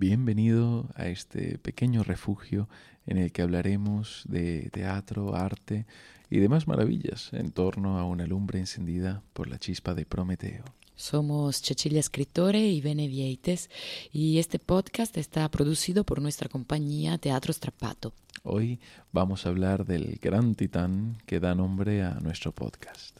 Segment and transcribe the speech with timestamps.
[0.00, 2.68] Bienvenido a este pequeño refugio
[3.04, 5.86] en el que hablaremos de teatro, arte
[6.30, 10.62] y demás maravillas en torno a una lumbre encendida por la chispa de Prometeo.
[10.94, 13.70] Somos Cecilia Escritore y Bene Vieites
[14.12, 18.12] y este podcast está producido por nuestra compañía Teatro Strappato.
[18.44, 18.78] Hoy
[19.10, 23.18] vamos a hablar del gran titán que da nombre a nuestro podcast.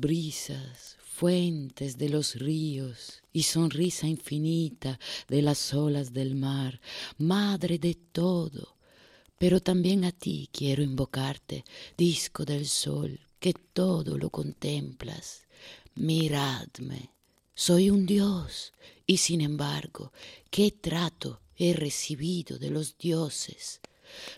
[0.00, 6.80] Brisas, fuentes de los ríos y sonrisa infinita de las olas del mar,
[7.18, 8.76] madre de todo.
[9.38, 11.64] Pero también a ti quiero invocarte,
[11.96, 15.46] disco del sol, que todo lo contemplas.
[15.94, 17.10] Miradme,
[17.54, 18.72] soy un dios,
[19.06, 20.12] y sin embargo,
[20.50, 23.80] ¿qué trato he recibido de los dioses?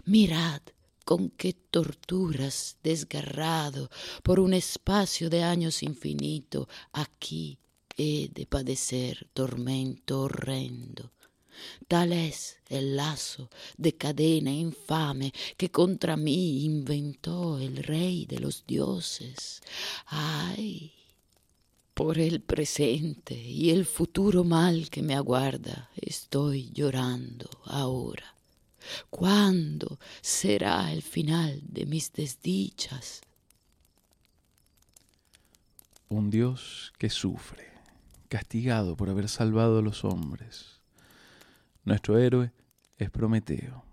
[0.05, 0.63] Mirad,
[1.09, 3.89] con qué torturas desgarrado
[4.23, 7.59] por un espacio de años infinito aquí
[7.97, 11.11] he de padecer tormento horrendo.
[11.89, 13.49] Tal es el lazo
[13.79, 19.63] de cadena infame que contra mí inventó el rey de los dioses.
[20.09, 20.93] Ay,
[21.95, 28.38] por el presente y el futuro mal que me aguarda, estoy llorando ahora.
[29.11, 33.21] ¿Cuándo será el final de mis desdichas?
[36.09, 37.69] Un Dios que sufre,
[38.29, 40.81] castigado por haber salvado a los hombres.
[41.85, 42.53] Nuestro héroe
[42.97, 43.85] es Prometeo,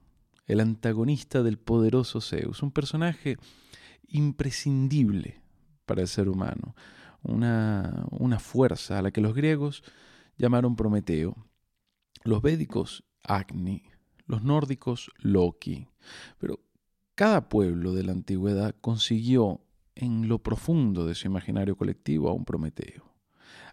[0.46, 3.38] el antagonista del poderoso Zeus, un personaje
[4.08, 5.42] imprescindible
[5.86, 6.76] para el ser humano,
[7.22, 9.84] una, una fuerza a la que los griegos
[10.38, 11.36] llamaron Prometeo,
[12.24, 13.84] los védicos Agni,
[14.26, 15.88] los nórdicos Loki.
[16.38, 16.60] Pero
[17.16, 19.62] cada pueblo de la antigüedad consiguió
[19.96, 23.16] en lo profundo de su imaginario colectivo a un Prometeo,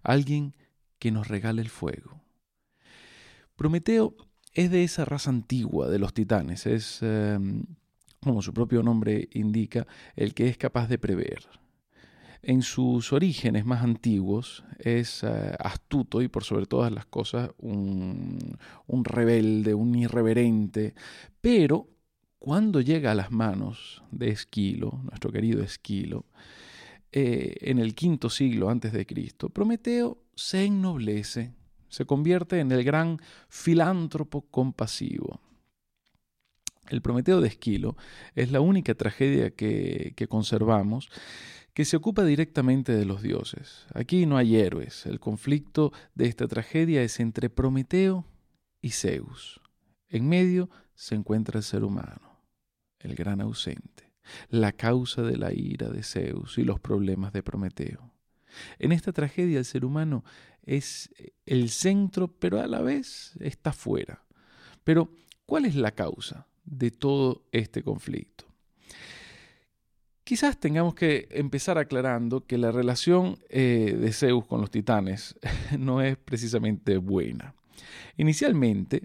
[0.02, 0.54] alguien
[0.98, 2.22] que nos regale el fuego.
[3.56, 4.14] Prometeo
[4.54, 7.64] es de esa raza antigua de los titanes, es, em,
[8.20, 11.48] como su propio nombre indica, el que es capaz de prever,
[12.42, 18.56] en sus orígenes más antiguos es eh, astuto y por sobre todas las cosas un,
[19.04, 20.94] rebelde, un irreverente,
[21.40, 21.88] pero
[22.38, 26.26] cuando llega a las manos de Esquilo, nuestro querido Esquilo,
[27.12, 31.52] eh, en el quinto siglo antes de Cristo, Prometeo se ennoblece,
[31.88, 35.40] se convierte en el gran filántropo compasivo.
[36.88, 37.96] El Prometeo de Esquilo
[38.34, 41.08] es la única tragedia que, que conservamos
[41.74, 43.86] que se ocupa directamente de los dioses.
[43.94, 45.06] Aquí no hay héroes.
[45.06, 48.26] El conflicto de esta tragedia es entre Prometeo
[48.80, 49.60] y Zeus.
[50.08, 52.40] En medio se encuentra el ser humano,
[52.98, 54.12] el gran ausente,
[54.50, 58.12] la causa de la ira de Zeus y los problemas de Prometeo.
[58.78, 60.24] En esta tragedia el ser humano
[60.62, 61.10] es
[61.46, 64.24] el centro, pero a la vez está fuera.
[64.84, 65.10] Pero,
[65.46, 68.44] ¿cuál es la causa de todo este conflicto?
[70.24, 75.34] Quizás tengamos que empezar aclarando que la relación eh, de Zeus con los titanes
[75.78, 77.54] no es precisamente buena.
[78.16, 79.02] Inicialmente,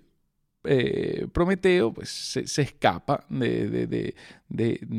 [0.64, 4.14] eh, Prometeo pues, se, escapa de,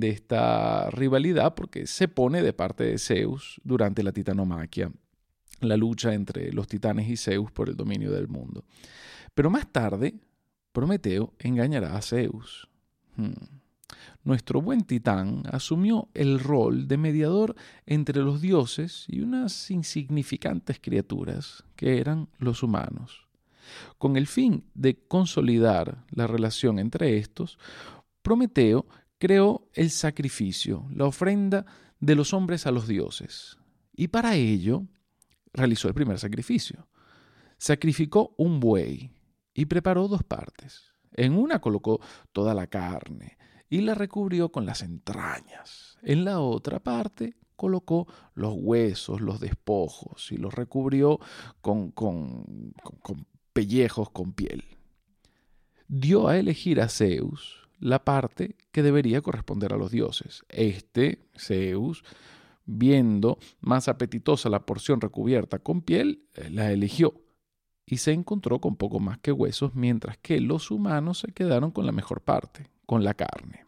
[0.03, 4.91] esta rivalidad porque se pone de parte de Zeus durante la titanomaquia,
[5.61, 8.65] la lucha entre los titanes y Zeus por el dominio del mundo.
[9.35, 10.15] Pero más tarde,
[10.73, 12.69] Prometeo engañará a Zeus.
[13.14, 13.57] Hmm
[14.25, 17.55] nuestro buen titán asumió el rol de mediador
[17.87, 23.27] entre los dioses y unas insignificantes criaturas que eran los humanos.
[23.99, 27.59] Con el fin de consolidar la relación entre estos,
[28.23, 28.87] Prometeo
[29.19, 31.67] creó el sacrificio, la ofrenda
[32.00, 33.59] de los hombres a los dioses.
[33.95, 34.85] Y para ello
[35.53, 36.89] realizó el primer sacrificio.
[37.59, 39.11] Sacrificó un buey
[39.55, 40.93] y preparó dos partes.
[41.12, 42.00] En una colocó
[42.33, 43.38] toda la carne,
[43.69, 45.99] y la recubrió con las entrañas.
[46.03, 51.19] En la otra parte colocó los huesos, los despojos y los recubrió
[51.61, 52.73] con, con,
[53.03, 54.65] con, pellejos con piel.
[55.88, 60.44] Dio a elegir a Zeus la parte que debería corresponder a los dioses.
[60.49, 62.05] Este, Zeus,
[62.64, 67.23] viendo más apetitosa la porción recubierta con piel, la eligió
[67.85, 71.87] y se encontró con poco más que huesos, mientras que los humanos se quedaron con
[71.87, 73.67] la mejor parte, con la carne.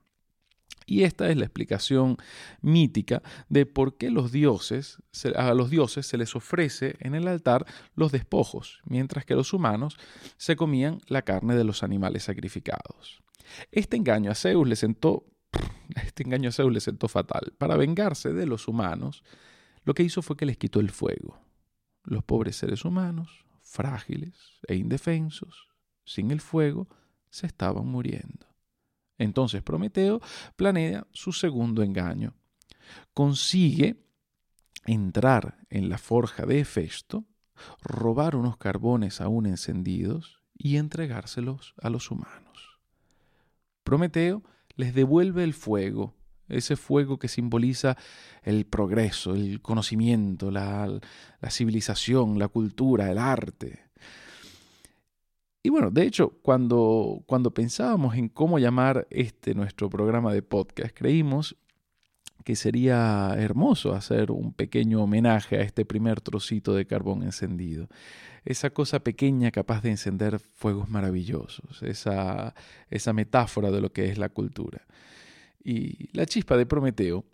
[0.87, 2.17] Y esta es la explicación
[2.62, 4.96] mítica de por qué los dioses,
[5.37, 9.99] a los dioses se les ofrece en el altar los despojos, mientras que los humanos
[10.38, 13.22] se comían la carne de los animales sacrificados.
[13.70, 15.26] Este engaño a Zeus le sentó,
[16.02, 17.52] este engaño a Zeus le sentó fatal.
[17.58, 19.22] Para vengarse de los humanos,
[19.84, 21.38] lo que hizo fue que les quitó el fuego.
[22.05, 24.34] Los pobres seres humanos, frágiles
[24.67, 25.69] e indefensos,
[26.06, 26.88] sin el fuego,
[27.28, 28.50] se estaban muriendo.
[29.20, 30.20] Entonces Prometeo
[30.56, 32.34] planea su segundo engaño.
[33.12, 34.02] Consigue
[34.87, 37.26] entrar en la forja de Hefesto,
[37.82, 42.78] robar unos carbones aún encendidos y entregárselos a los humanos.
[43.84, 44.43] Prometeo
[44.76, 46.14] les devuelve el fuego,
[46.49, 47.99] ese fuego que simboliza
[48.43, 50.99] el progreso, el conocimiento, la,
[51.40, 53.89] la civilización, la cultura, el arte.
[55.62, 60.94] Y bueno, de hecho, cuando, cuando pensábamos en cómo llamar este nuestro programa de podcast,
[60.94, 61.56] creímos
[62.44, 67.88] que sería hermoso hacer un pequeño homenaje a este primer trocito de carbón encendido.
[68.44, 72.54] Esa cosa pequeña capaz de encender fuegos maravillosos, esa,
[72.88, 74.86] esa metáfora de lo que es la cultura.
[75.62, 77.26] Y la chispa de Prometeo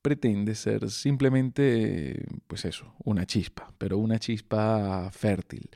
[0.00, 5.68] pretende ser simplemente, pues eso, una chispa, pero una chispa fértil,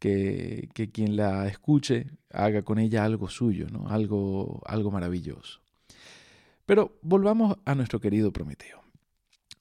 [0.00, 3.88] que, quien la escuche haga con ella algo suyo, ¿no?
[3.88, 5.60] algo, algo maravilloso.
[6.66, 8.80] Pero volvamos a nuestro querido Prometeo.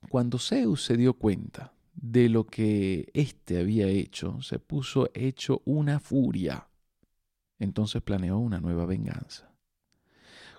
[0.09, 5.99] Cuando Zeus se dio cuenta de lo que éste había hecho, se puso hecho una
[5.99, 6.67] furia.
[7.59, 9.51] Entonces planeó una nueva venganza.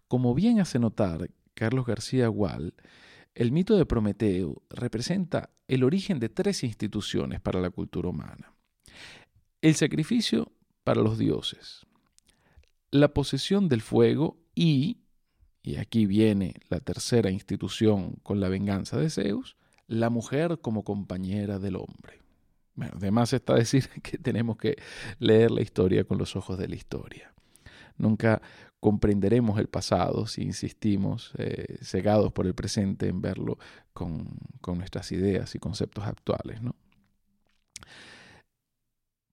[0.06, 2.74] Como bien hace notar Carlos García Gual,
[3.34, 8.52] el mito de Prometeo representa el origen de tres instituciones para la cultura humana.
[9.62, 10.50] El sacrificio
[10.84, 11.86] para los dioses,
[12.90, 15.02] la posesión del fuego y,
[15.62, 21.58] y aquí viene la tercera institución con la venganza de Zeus, la mujer como compañera
[21.58, 22.22] del hombre.
[22.74, 24.76] Bueno, además está decir que tenemos que
[25.18, 27.34] leer la historia con los ojos de la historia.
[27.98, 28.40] Nunca
[28.80, 33.58] comprenderemos el pasado si insistimos, eh, cegados por el presente, en verlo
[33.92, 36.62] con, con nuestras ideas y conceptos actuales.
[36.62, 36.74] ¿no?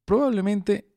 [0.07, 0.87] Probablemente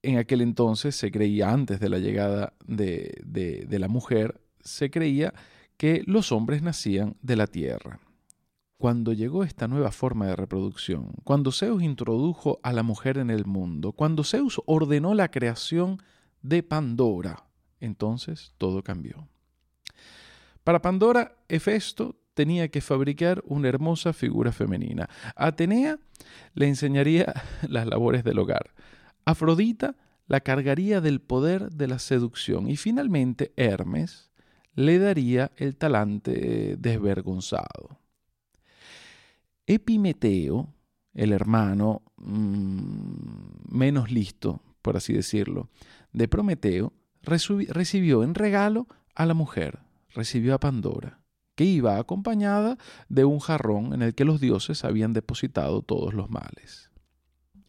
[0.00, 5.34] en aquel entonces se creía, antes de la llegada de, la mujer, se creía
[5.76, 8.00] que los hombres nacían de la tierra.
[8.78, 13.44] Cuando llegó esta nueva forma de reproducción, cuando Zeus introdujo a la mujer en el
[13.44, 16.02] mundo, cuando Zeus ordenó la creación
[16.40, 17.44] de Pandora,
[17.80, 19.28] entonces todo cambió.
[20.64, 25.08] Para Pandora, Hefesto tenía que fabricar una hermosa figura femenina.
[25.36, 25.98] Atenea
[26.54, 27.32] le enseñaría
[27.68, 28.74] las labores del hogar.
[29.24, 29.96] Afrodita
[30.26, 32.68] la cargaría del poder de la seducción.
[32.68, 34.30] Y finalmente Hermes
[34.74, 38.00] le daría el talante desvergonzado.
[39.66, 40.74] Epimeteo,
[41.14, 45.70] el hermano mm, menos listo, por así decirlo,
[46.12, 46.92] de Prometeo,
[47.22, 49.78] recibió en regalo a la mujer,
[50.12, 51.23] recibió a Pandora
[51.54, 56.30] que iba acompañada de un jarrón en el que los dioses habían depositado todos los
[56.30, 56.90] males.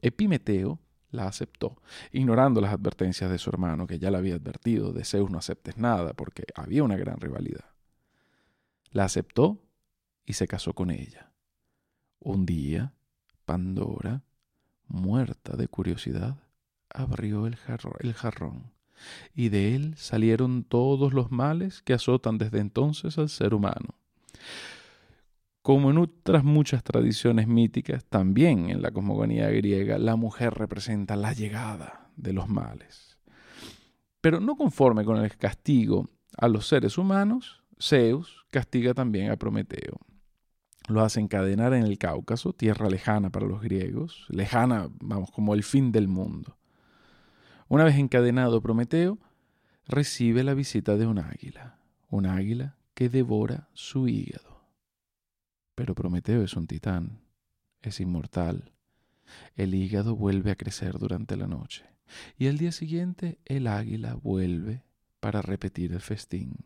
[0.02, 0.80] Epimeteo
[1.12, 5.32] la aceptó, ignorando las advertencias de su hermano, que ya le había advertido, de Zeus
[5.32, 7.66] no aceptes nada, porque había una gran rivalidad.
[8.92, 9.62] La aceptó
[10.26, 11.32] y se casó con ella.
[12.20, 12.94] Un día,
[13.46, 14.24] Pandora,
[14.88, 16.38] muerta de curiosidad,
[16.90, 17.58] abrió el,
[18.00, 18.75] el jarrón
[19.34, 23.96] y de él salieron todos los males que azotan desde entonces al ser humano.
[25.62, 31.34] Como en otras muchas tradiciones míticas, también en la cosmogonía griega la mujer representa la
[31.34, 33.18] llegada de los males.
[34.22, 40.00] Pero no conforme con el castigo a los seres humanos, Zeus castiga también a Prometeo.
[40.88, 45.64] Lo hace encadenar en el Cáucaso, tierra lejana para los griegos, lejana, vamos, como el
[45.64, 46.58] fin del mundo.
[47.68, 49.18] Una vez encadenado Prometeo,
[49.88, 51.80] recibe la visita de un águila,
[52.10, 54.62] un águila que devora su hígado.
[55.74, 57.22] Pero Prometeo es un titán,
[57.82, 58.72] es inmortal.
[59.56, 61.86] El hígado vuelve a crecer durante la noche
[62.38, 64.84] y al día siguiente el águila vuelve
[65.20, 66.58] para repetir el festín.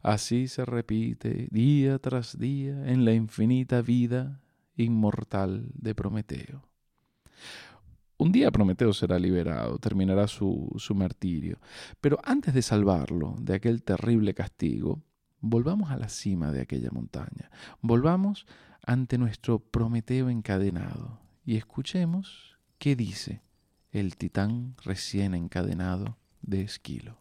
[0.00, 4.40] Así se repite día tras día en la infinita vida
[4.76, 6.70] inmortal de Prometeo.
[8.20, 11.58] Un día Prometeo será liberado, terminará su, su martirio.
[12.02, 15.00] Pero antes de salvarlo de aquel terrible castigo,
[15.40, 17.50] volvamos a la cima de aquella montaña.
[17.80, 18.44] Volvamos
[18.84, 23.40] ante nuestro Prometeo encadenado y escuchemos qué dice
[23.90, 27.19] el titán recién encadenado de Esquilo.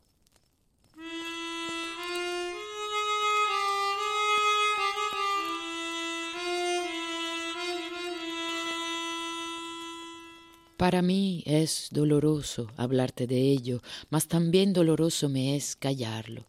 [10.80, 16.46] Para mí es doloroso hablarte de ello, mas también doloroso me es callarlo.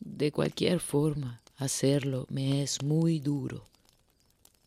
[0.00, 3.64] De cualquier forma, hacerlo me es muy duro.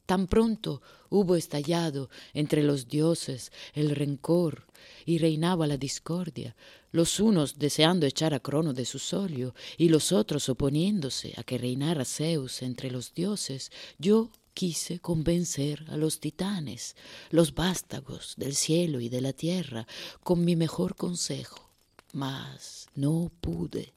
[0.08, 4.66] Tan pronto hubo estallado entre los dioses el rencor
[5.06, 6.56] y reinaba la discordia,
[6.92, 11.60] los unos deseando echar a Crono de su solio y los otros oponiéndose a que
[11.60, 16.96] reinara Zeus entre los dioses, yo quise convencer a los titanes,
[17.30, 19.88] los vástagos del cielo y de la tierra,
[20.24, 21.70] con mi mejor consejo,
[22.14, 23.94] mas no pude.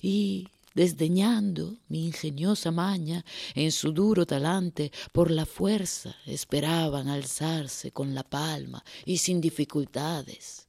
[0.00, 3.24] Y desdeñando mi ingeniosa maña,
[3.54, 10.66] en su duro talante, por la fuerza esperaban alzarse con la palma y sin dificultades.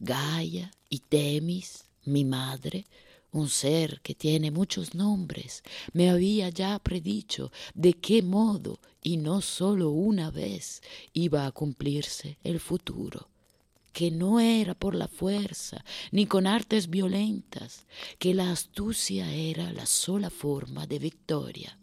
[0.00, 2.86] Gaia y Temis, mi madre,
[3.32, 9.40] un ser que tiene muchos nombres, me había ya predicho de qué modo, y no
[9.40, 10.82] sólo una vez,
[11.12, 13.28] iba a cumplirse el futuro
[13.98, 17.84] que no era por la fuerza ni con artes violentas,
[18.20, 21.76] que la astucia era la sola forma de victoria.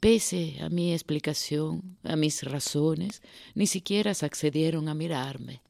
[0.00, 3.22] Pese a mi explicación, a mis razones,
[3.54, 5.62] ni siquiera se accedieron a mirarme.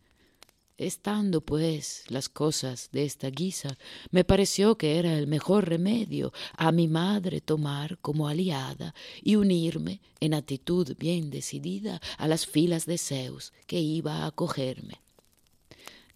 [0.79, 3.77] Estando, pues, las cosas de esta guisa,
[4.13, 10.01] me pareció que era el mejor remedio a mi madre tomar como aliada y unirme
[10.21, 15.01] en actitud bien decidida a las filas de Zeus que iba a acogerme.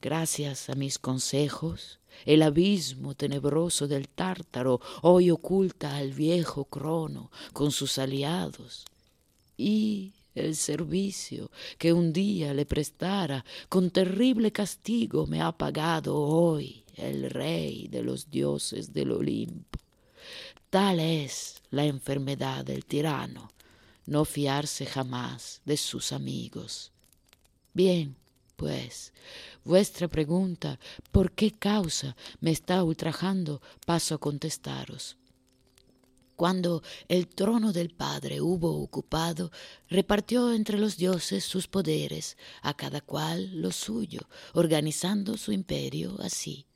[0.00, 7.72] Gracias a mis consejos, el abismo tenebroso del tártaro hoy oculta al viejo Crono con
[7.72, 8.84] sus aliados.
[9.56, 16.84] Y el servicio que un día le prestara con terrible castigo me ha pagado hoy
[16.96, 19.78] el rey de los dioses del Olimpo.
[20.70, 23.50] Tal es la enfermedad del tirano,
[24.06, 26.92] no fiarse jamás de sus amigos.
[27.74, 28.16] Bien,
[28.56, 29.12] pues,
[29.64, 30.78] vuestra pregunta,
[31.10, 33.60] ¿por qué causa me está ultrajando?
[33.84, 35.16] Paso a contestaros.
[36.42, 39.52] Cuando el trono del Padre hubo ocupado,
[39.88, 44.22] repartió entre los dioses sus poderes, a cada cual lo suyo,
[44.52, 46.66] organizando su imperio así.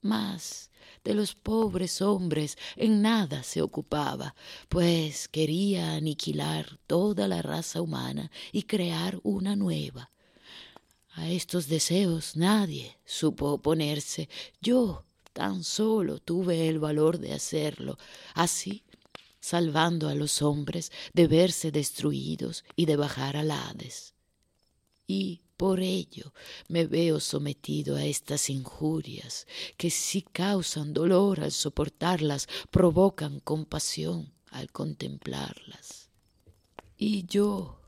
[0.00, 0.70] Mas
[1.02, 4.36] de los pobres hombres en nada se ocupaba,
[4.68, 10.12] pues quería aniquilar toda la raza humana y crear una nueva.
[11.14, 14.28] A estos deseos nadie supo oponerse.
[14.60, 17.98] Yo tan solo tuve el valor de hacerlo.
[18.34, 18.84] Así
[19.40, 24.14] salvando a los hombres de verse destruidos y de bajar al Hades.
[25.06, 26.32] Y por ello
[26.68, 34.70] me veo sometido a estas injurias, que si causan dolor al soportarlas, provocan compasión al
[34.70, 36.10] contemplarlas.
[36.96, 37.80] Y yo,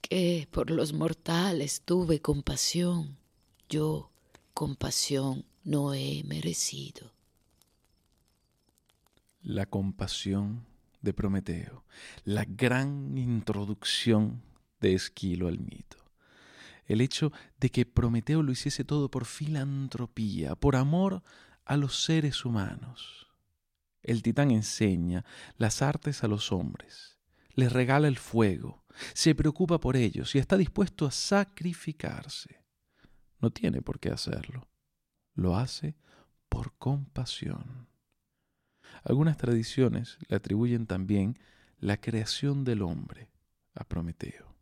[0.00, 3.16] que por los mortales tuve compasión,
[3.68, 4.10] yo
[4.52, 7.12] compasión no he merecido.
[9.42, 10.66] La compasión
[11.04, 11.84] de Prometeo,
[12.24, 14.42] la gran introducción
[14.80, 15.98] de Esquilo al mito.
[16.86, 21.22] El hecho de que Prometeo lo hiciese todo por filantropía, por amor
[21.64, 23.28] a los seres humanos.
[24.02, 25.24] El titán enseña
[25.56, 27.18] las artes a los hombres,
[27.54, 28.84] les regala el fuego,
[29.14, 32.64] se preocupa por ellos y está dispuesto a sacrificarse.
[33.40, 34.68] No tiene por qué hacerlo.
[35.34, 35.96] Lo hace
[36.48, 37.88] por compasión.
[39.04, 41.38] Algunas tradiciones le atribuyen también
[41.78, 43.30] la creación del hombre
[43.74, 44.54] a Prometeo.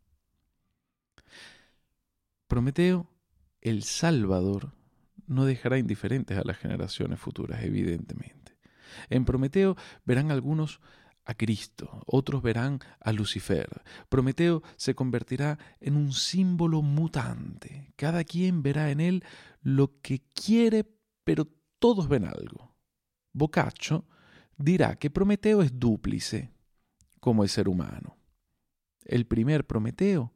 [2.47, 3.09] Prometeo,
[3.61, 4.73] el Salvador,
[5.25, 8.57] no dejará indiferentes a las generaciones futuras, evidentemente.
[9.09, 10.81] En Prometeo verán algunos
[11.25, 13.81] a Cristo, otros verán a Lucifer.
[14.09, 17.93] Prometeo se convertirá en un símbolo mutante.
[17.95, 19.23] Cada quien verá en él
[19.61, 20.85] lo que quiere,
[21.23, 21.47] pero
[21.79, 22.75] todos ven algo.
[23.31, 24.05] Boccaccio
[24.57, 26.51] dirá que Prometeo es dúplice,
[27.19, 28.17] como el ser humano.
[29.05, 30.33] El primer Prometeo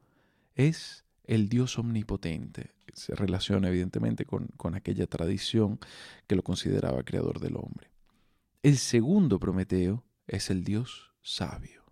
[0.55, 2.75] es el Dios omnipotente.
[2.93, 5.79] Se relaciona evidentemente con, con aquella tradición
[6.25, 7.91] que lo consideraba creador del hombre.
[8.63, 11.83] El segundo Prometeo es el Dios sabio.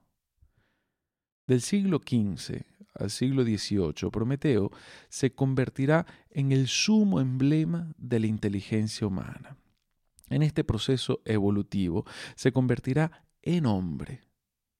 [1.48, 2.64] Del siglo XV
[2.96, 4.72] al siglo XVIII, Prometeo
[5.10, 9.58] se convertirá en el sumo emblema de la inteligencia humana.
[10.30, 12.06] En este proceso evolutivo
[12.36, 14.22] se convertirá en hombre,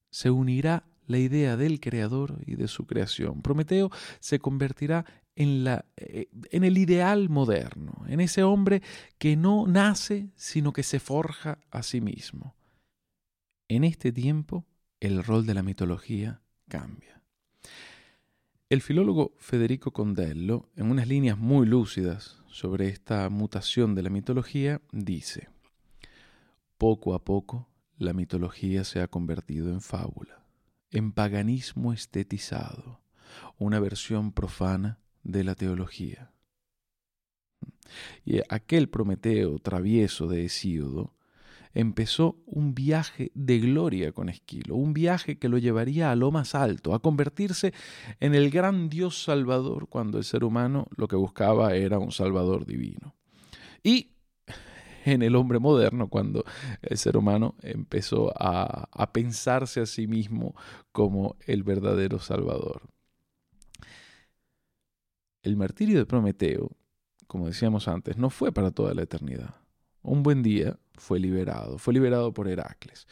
[0.10, 3.42] se unirá la idea del creador y de su creación.
[3.42, 8.82] Prometeo se convertirá en, eh, en el ideal moderno, en ese hombre
[9.18, 12.56] que no nace, sino que se forja a sí mismo.
[13.68, 14.66] En este tiempo,
[15.00, 17.22] el rol de la mitología cambia.
[18.76, 24.82] El filólogo Federico Condello, en unas líneas muy lúcidas sobre esta mutación de la mitología,
[24.92, 25.48] dice,
[26.78, 30.44] poco a poco la mitología se ha convertido en fábula,
[30.92, 33.00] en paganismo estetizado,
[33.58, 36.34] una versión profana de la teología.
[38.26, 41.15] Y aquel Prometeo travieso de Hesíodo
[41.76, 46.56] empezó un viaje de gloria con Esquilo, un viaje que lo llevaría a lo más
[46.56, 47.74] alto, a convertirse
[48.22, 52.66] en el gran Dios salvador cuando el ser humano lo que buscaba era un salvador
[52.66, 53.14] divino.
[53.84, 54.14] Y
[55.04, 56.46] en el hombre moderno, cuando
[56.82, 60.56] el ser humano empezó a, a pensarse a sí mismo
[60.94, 62.84] como el verdadero salvador.
[65.44, 66.72] El martirio de Prometeo,
[67.28, 69.65] como decíamos antes, no fue para toda la eternidad
[70.06, 73.08] un buen día fue liberado, fue liberado por Heracles.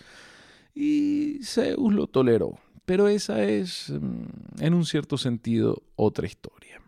[0.73, 6.81] Y Zeus lo toleró, pero esa es, mm, en un cierto sentido, otra historia.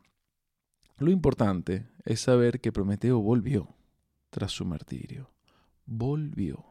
[0.97, 3.75] Lo importante es saber que Prometeo volvió
[4.29, 5.31] tras su martirio.
[5.85, 6.65] Volvió.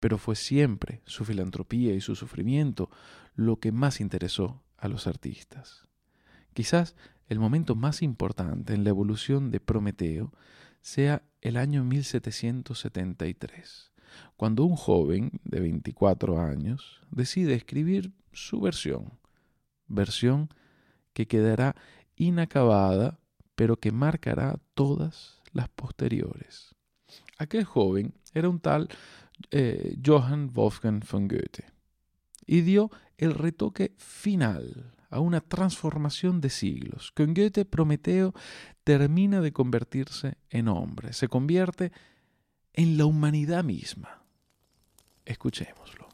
[0.00, 2.90] Pero fue siempre su filantropía y su sufrimiento
[3.34, 5.86] lo que más interesó a los artistas.
[6.54, 6.96] Quizás
[7.28, 10.32] el momento más importante en la evolución de Prometeo
[10.82, 13.92] sea el año 1773,
[14.36, 19.18] cuando un joven de 24 años decide escribir su versión,
[19.86, 20.48] versión
[21.12, 21.76] que quedará
[22.16, 23.18] inacabada,
[23.54, 26.74] pero que marcará todas las posteriores.
[27.38, 28.88] Aquel joven era un tal
[29.50, 31.64] eh, Johann Wolfgang von Goethe
[32.46, 37.12] y dio el retoque final a una transformación de siglos.
[37.12, 38.32] Con Goethe, Prometeo
[38.84, 41.92] termina de convertirse en hombre, se convierte
[42.72, 44.22] en la humanidad misma.
[45.24, 46.08] Escuchémoslo.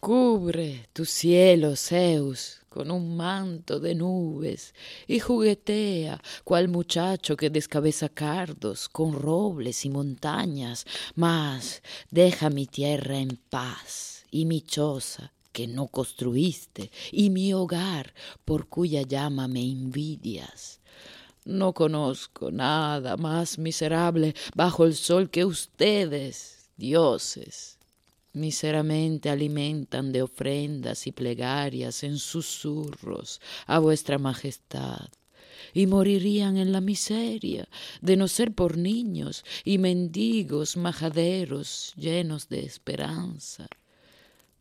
[0.00, 4.74] Cubre tu cielo, Zeus, con un manto de nubes
[5.08, 13.18] y juguetea cual muchacho que descabeza cardos con robles y montañas, mas deja mi tierra
[13.18, 19.62] en paz y mi choza que no construiste y mi hogar por cuya llama me
[19.62, 20.80] envidias.
[21.44, 27.79] No conozco nada más miserable bajo el sol que ustedes, dioses
[28.32, 35.08] Miseramente alimentan de ofrendas y plegarias en susurros a vuestra majestad,
[35.74, 37.68] y morirían en la miseria
[38.00, 43.66] de no ser por niños y mendigos majaderos llenos de esperanza.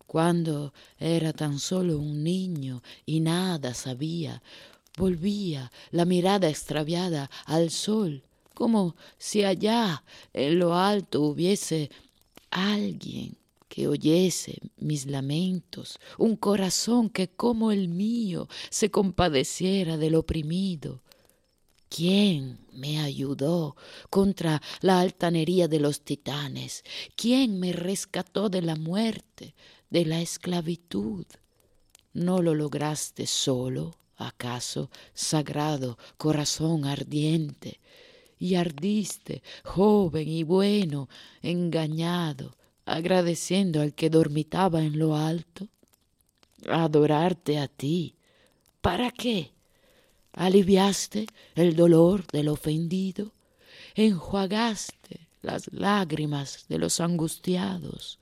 [0.08, 4.42] Cuando era tan solo un niño y nada sabía,
[4.98, 8.24] volvía la mirada extraviada al sol,
[8.56, 10.04] como si allá
[10.34, 11.92] en lo alto hubiese
[12.50, 13.38] alguien
[13.70, 21.04] que oyese mis lamentos, un corazón que como el mío se compadeciera del oprimido.
[21.88, 23.76] ¿Quién me ayudó
[24.10, 26.84] contra la altanería de los titanes?
[27.16, 29.56] ¿Quién me rescató de la muerte,
[29.90, 31.26] de la esclavitud?
[32.14, 37.80] ¿No lo lograste solo, acaso, sagrado corazón ardiente?
[38.38, 41.10] Y ardiste, joven y bueno,
[41.42, 42.56] engañado,
[42.90, 45.68] agradeciendo al que dormitaba en lo alto?
[46.68, 48.16] Adorarte a ti.
[48.82, 49.52] ¿Para qué?
[50.34, 53.32] ¿Aliviaste el dolor del ofendido?
[53.96, 58.20] ¿Enjuagaste las lágrimas de los angustiados?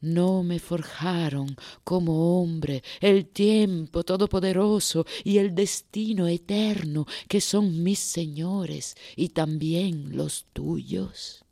[0.00, 8.00] No me forjaron como hombre el tiempo todopoderoso y el destino eterno que son mis
[8.00, 11.43] señores y también los tuyos.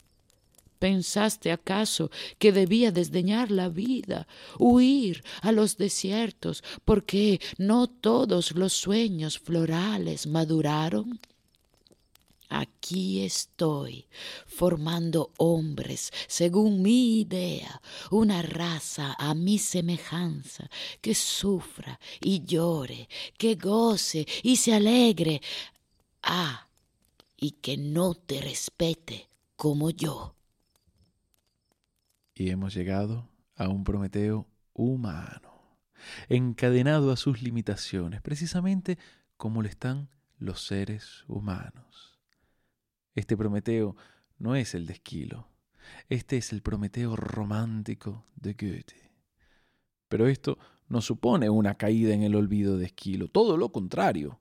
[0.82, 4.26] ¿Pensaste acaso que debía desdeñar la vida,
[4.58, 11.20] huir a los desiertos, porque no todos los sueños florales maduraron?
[12.48, 14.08] Aquí estoy,
[14.44, 20.68] formando hombres según mi idea, una raza a mi semejanza,
[21.00, 25.40] que sufra y llore, que goce y se alegre.
[26.24, 26.66] Ah,
[27.36, 30.34] y que no te respete como yo.
[32.34, 35.78] Y hemos llegado a un Prometeo humano,
[36.28, 38.98] encadenado a sus limitaciones, precisamente
[39.36, 42.18] como lo están los seres humanos.
[43.14, 43.96] Este Prometeo
[44.38, 45.48] no es el de Esquilo,
[46.08, 49.10] este es el Prometeo romántico de Goethe.
[50.08, 54.40] Pero esto no supone una caída en el olvido de Esquilo, todo lo contrario.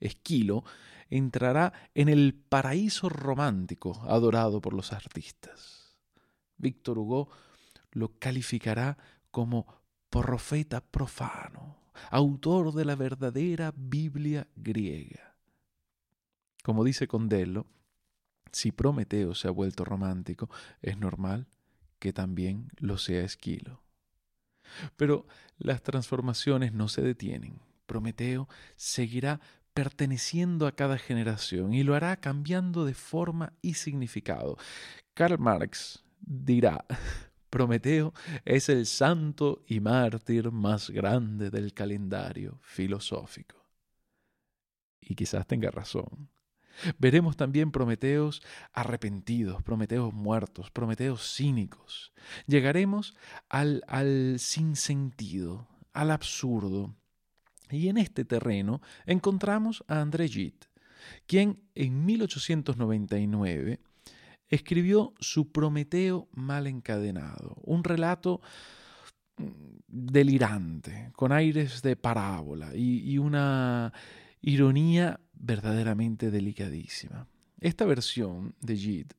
[0.00, 0.64] Esquilo
[1.08, 5.83] entrará en el paraíso romántico adorado por los artistas.
[6.56, 7.28] Víctor Hugo
[7.92, 8.98] lo calificará
[9.30, 9.66] como
[10.10, 11.76] profeta profano,
[12.10, 15.36] autor de la verdadera Biblia griega.
[16.62, 17.66] Como dice Condello,
[18.52, 20.48] si Prometeo se ha vuelto romántico,
[20.80, 21.48] es normal
[21.98, 23.82] que también lo sea Esquilo.
[24.96, 25.26] Pero
[25.58, 27.60] las transformaciones no se detienen.
[27.86, 29.40] Prometeo seguirá
[29.74, 34.56] perteneciendo a cada generación y lo hará cambiando de forma y significado.
[35.14, 36.84] Karl Marx dirá,
[37.50, 38.12] Prometeo
[38.44, 43.56] es el santo y mártir más grande del calendario filosófico.
[45.00, 46.30] Y quizás tenga razón.
[46.98, 52.12] Veremos también Prometeos arrepentidos, Prometeos muertos, Prometeos cínicos.
[52.46, 53.14] Llegaremos
[53.48, 56.96] al, al sinsentido, al absurdo.
[57.70, 60.58] Y en este terreno encontramos a André Gide,
[61.26, 63.80] quien en 1899
[64.54, 68.40] escribió su Prometeo mal encadenado, un relato
[69.36, 69.46] mm,
[69.88, 73.92] delirante, con aires de parábola y, una
[74.40, 77.26] ironía verdaderamente delicadísima.
[77.60, 79.14] Esta versión de Gide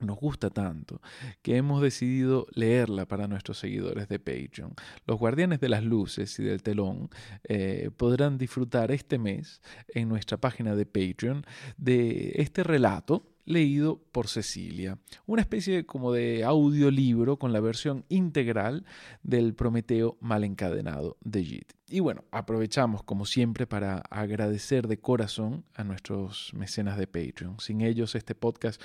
[0.00, 1.00] nos gusta tanto
[1.42, 4.74] que hemos decidido leerla para nuestros seguidores de Patreon.
[5.06, 7.10] Los guardianes de las luces y del telón
[7.44, 11.44] eh, podrán disfrutar este mes en nuestra página de Patreon
[11.76, 18.84] de este relato leído por Cecilia, una especie como de audiolibro con la versión integral
[19.22, 21.72] del Prometeo mal encadenado de Jit.
[21.88, 27.60] Y bueno, aprovechamos como siempre para agradecer de corazón a nuestros mecenas de Patreon.
[27.60, 28.80] Sin ellos este podcast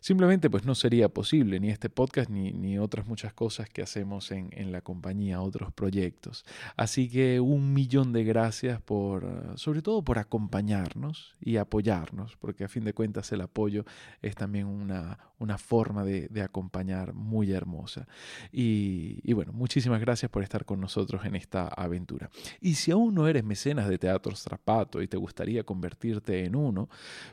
[0.00, 4.30] Simplemente pues no sería posible ni este podcast ni, ni otras muchas cosas que hacemos
[4.30, 6.44] en, en, la compañía, otros proyectos.
[6.76, 12.68] Así que un millón de gracias por, sobre todo por acompañarnos y apoyarnos, porque a
[12.68, 13.84] fin de cuentas el apoyo
[14.22, 18.08] es también una, una forma de, acompañar muy hermosa.
[18.52, 22.30] Y, bueno, muchísimas gracias por estar con nosotros en esta aventura.
[22.60, 26.88] Y si aún no eres mecenas de Teatro Strapato y te gustaría convertirte en uno,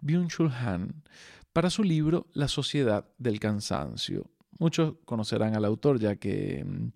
[0.01, 1.05] Byung-Chul Han
[1.53, 4.31] para su libro La sociedad del cansancio.
[4.59, 6.89] Muchos conocerán al autor ya que mm,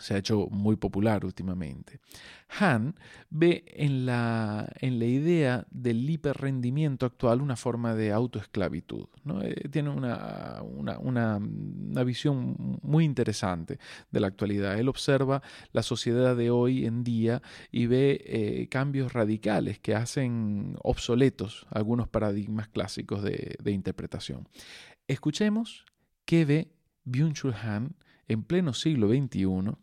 [0.00, 2.00] se ha hecho muy popular últimamente.
[2.60, 2.94] Han
[3.28, 9.06] ve en la, en la idea del hiperrendimiento actual una forma de autoesclavitud.
[9.42, 13.78] Eh, tiene una, una, una, visión muy interesante
[14.10, 14.78] de la actualidad.
[14.78, 20.76] Él observa la sociedad de hoy en día y ve eh, cambios radicales que hacen
[20.82, 24.48] obsoletos algunos paradigmas clásicos de, de interpretación.
[25.06, 25.84] Escuchemos
[26.24, 26.72] qué ve
[27.04, 27.96] Byung-Chul Han
[28.28, 29.76] en pleno siglo XXI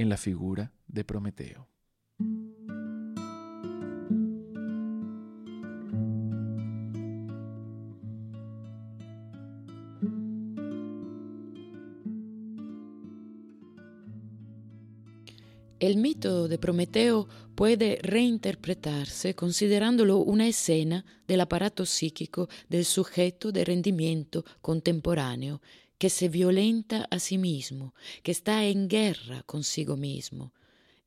[0.00, 1.68] en la figura de Prometeo.
[15.78, 23.66] El mito de Prometeo puede reinterpretarse considerándolo una escena del aparato psíquico del sujeto de
[23.66, 25.60] rendimiento contemporáneo
[26.00, 30.54] que se violenta a sí mismo, que está en guerra consigo mismo.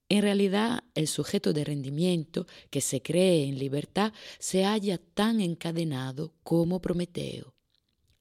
[0.08, 6.36] En realidad, el sujeto de rendimiento que se cree en libertad se halla tan encadenado
[6.44, 7.56] como Prometeo.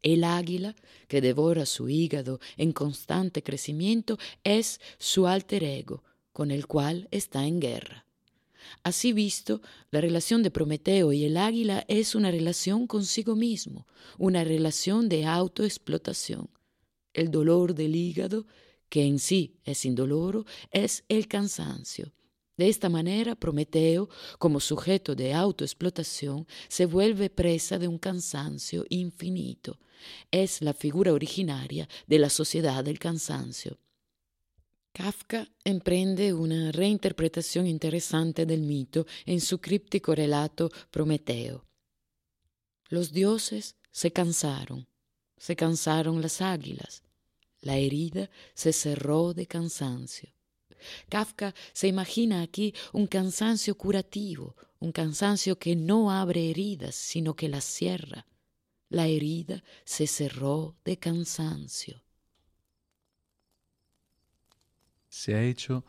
[0.01, 0.75] El águila,
[1.09, 7.47] que devora su hígado en constante crecimiento, es su alter ego, con el cual está
[7.47, 8.07] en guerra.
[8.83, 14.43] Así visto, la relación de Prometeo y el águila es una relación consigo mismo, una
[14.43, 16.49] relación de autoexplotación.
[17.13, 18.47] El dolor del hígado,
[18.89, 22.13] que en sí es indoloro, es el cansancio.
[22.57, 29.79] De esta manera, Prometeo, como sujeto de autoexplotación, se vuelve presa de un cansancio infinito.
[30.31, 33.79] Es la figura originaria de la sociedad del cansancio.
[34.93, 41.65] Kafka emprende una reinterpretación interesante del mito en su críptico relato Prometeo.
[42.91, 44.87] Los dioses se cansaron,
[45.43, 47.03] se cansaron las águilas,
[47.63, 50.29] la herida se cerró de cansancio.
[51.09, 57.49] Kafka se imagina aquí un cansancio curativo, un cansancio que no abre heridas, sino que
[57.49, 58.25] las cierra.
[58.89, 62.01] La herida se cerró de cansancio.
[65.09, 65.85] Se ha hecho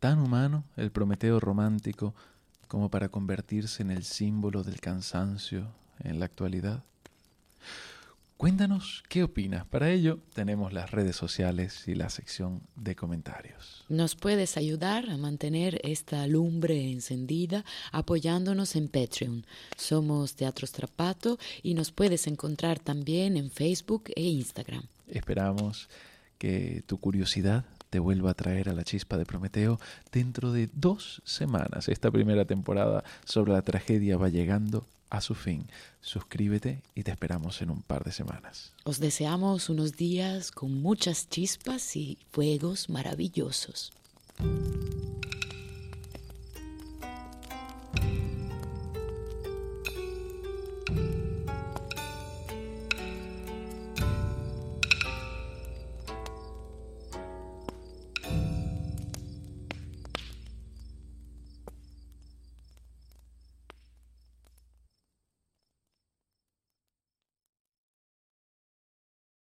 [0.00, 2.12] tan humano el Prometeo romántico
[2.66, 6.82] como para convertirse en el símbolo del cansancio en la actualidad.
[8.36, 9.64] Cuéntanos qué opinas.
[9.66, 13.82] Para ello tenemos las redes sociales y la sección de comentarios.
[13.88, 19.46] Nos puedes ayudar a mantener esta lumbre encendida apoyándonos en Patreon.
[19.78, 24.82] Somos Teatro Strapato y nos puedes encontrar también en Facebook e Instagram.
[25.08, 25.88] Esperamos
[26.36, 29.80] que tu curiosidad te vuelva a traer a la chispa de Prometeo
[30.12, 31.88] dentro de dos semanas.
[31.88, 35.68] Esta primera temporada sobre la tragedia va llegando a su fin.
[36.00, 38.72] Suscríbete y te esperamos en un par de semanas.
[38.84, 43.92] Os deseamos unos días con muchas chispas y fuegos maravillosos.